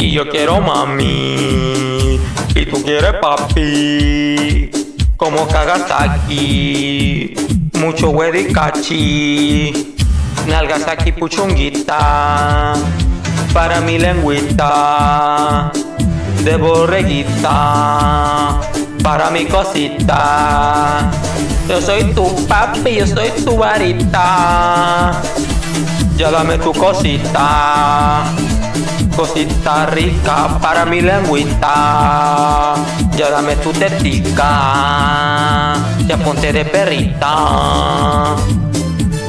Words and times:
Y 0.00 0.12
yo 0.12 0.28
quiero 0.28 0.60
mami. 0.60 2.20
Y 2.54 2.66
tú 2.66 2.80
quieres 2.84 3.14
papi. 3.20 4.70
Como 5.16 5.48
cagas 5.48 5.90
aquí. 5.90 7.34
Mucho 7.74 8.12
cachi. 8.54 9.94
Nalgas 10.46 10.86
aquí 10.86 11.10
puchunguita. 11.10 12.74
Para 13.52 13.80
mi 13.80 13.98
lengüita. 13.98 15.72
De 16.44 16.56
borreguita. 16.56 18.60
Para 19.02 19.30
mi 19.30 19.46
cosita. 19.46 21.10
Yo 21.68 21.82
soy 21.82 22.04
tu 22.14 22.46
papi, 22.46 22.98
yo 22.98 23.06
soy 23.06 23.30
tu 23.44 23.56
varita. 23.56 25.20
Ya 26.16 26.30
dame 26.30 26.56
tu 26.58 26.72
cosita 26.72 28.22
cosita 29.18 29.86
rica 29.86 30.60
para 30.62 30.86
mi 30.86 31.00
lengüita. 31.00 32.76
Ya 33.16 33.30
dame 33.30 33.56
tu 33.56 33.72
tetica, 33.72 35.74
ya 36.06 36.16
ponte 36.22 36.52
de 36.52 36.64
perrita. 36.64 38.36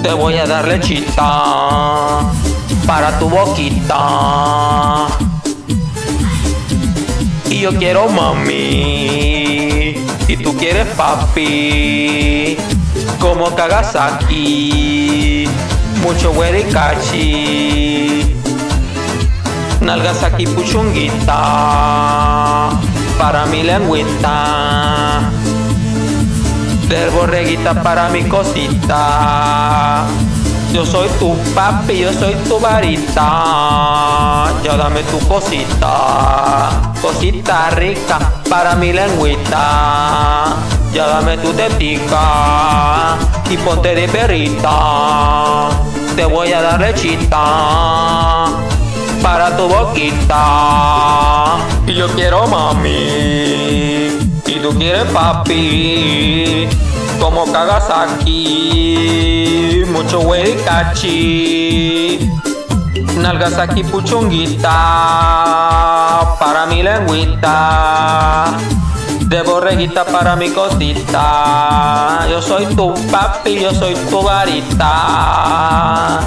Te 0.04 0.14
voy 0.14 0.38
a 0.38 0.46
dar 0.46 0.68
lechita 0.68 2.22
para 2.86 3.18
tu 3.18 3.30
boquita. 3.30 5.08
Y 7.50 7.62
yo 7.62 7.76
quiero 7.76 8.08
mami, 8.10 9.96
y 10.28 10.38
tú 10.38 10.56
quieres 10.56 10.86
papi, 10.96 12.56
como 13.20 13.56
Kagasaki, 13.56 15.50
mucho 16.04 16.32
cachi 16.72 18.39
nalgas 19.82 20.24
aquí 20.24 20.46
puchunguita, 20.46 21.40
para 23.18 23.46
mi 23.46 23.64
lengüita, 23.64 25.22
del 26.88 27.10
borreguita 27.12 27.82
para 27.82 28.10
mi 28.10 28.24
cosita. 28.24 30.06
Yo 30.74 30.86
soy 30.86 31.10
tu 31.18 31.36
papi, 31.56 32.00
yo 32.00 32.14
soy 32.14 32.36
tu 32.48 32.60
varita, 32.60 34.52
ya 34.64 34.78
dame 34.78 35.02
tu 35.04 35.20
cosita, 35.28 36.70
cosita 37.02 37.72
rica 37.72 38.20
para 38.50 38.76
mi 38.76 38.94
lengüita. 38.94 40.56
Ya 40.92 41.06
dame 41.06 41.38
tu 41.38 41.54
tetica 41.54 43.16
y 43.48 43.58
ponte 43.58 43.94
de 43.94 44.08
perrita. 44.08 45.70
Te 46.16 46.26
voy 46.26 46.52
a 46.52 46.64
dar 46.64 46.80
lechita 46.80 48.69
para 49.22 49.56
tu 49.56 49.68
boquita. 49.68 51.58
Y 51.88 51.94
yo 51.94 52.08
quiero 52.10 52.48
mami, 52.48 54.10
y 54.46 54.60
tú 54.62 54.70
quieres 54.78 55.06
papi. 55.06 56.68
Como 57.20 57.52
cagas 57.52 57.90
aquí, 57.90 59.84
mucho 59.92 60.22
cachi. 60.66 62.20
Nalgas 63.18 63.58
aquí 63.58 63.84
puchunguita, 63.84 64.70
para 66.40 66.66
mi 66.68 66.82
lengüita. 66.84 68.54
De 69.22 69.42
borreguita 69.44 70.06
para 70.06 70.36
mi 70.36 70.50
cosita. 70.50 72.26
Yo 72.30 72.42
soy 72.42 72.66
tu 72.76 72.94
papi, 73.12 73.60
yo 73.60 73.74
soy 73.74 73.94
tu 74.10 74.24
varita. 74.24 76.19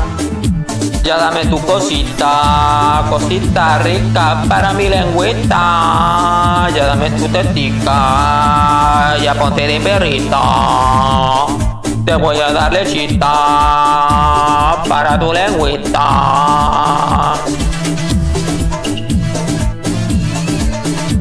Dame 1.33 1.49
tu 1.49 1.57
cosita, 1.65 3.09
cosita 3.09 3.81
rica 3.81 4.45
para 4.45 4.77
mi 4.77 4.93
lengüita. 4.93 6.69
Ya 6.77 6.93
dame 6.93 7.09
tu 7.17 7.25
tetica, 7.25 9.17
ya 9.17 9.33
ponte 9.33 9.65
de 9.65 9.81
perrita. 9.81 11.49
Te 12.05 12.17
voy 12.21 12.37
a 12.37 12.53
dar 12.53 12.71
lechita 12.71 13.33
para 14.85 15.17
tu 15.17 15.33
lengüita. 15.33 16.05